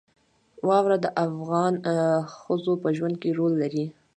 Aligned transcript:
واوره 0.67 0.97
د 1.01 1.07
افغان 1.25 1.73
ښځو 2.39 2.73
په 2.83 2.89
ژوند 2.97 3.15
کې 3.21 3.29
رول 3.37 3.53
لري. 3.61 3.85